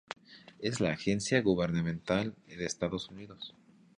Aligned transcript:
Es 0.57 0.79
la 0.79 0.93
agencia 0.93 1.43
gubernamental 1.43 2.33
de 2.47 2.65
Estados 2.65 3.07
Unidos. 3.09 3.53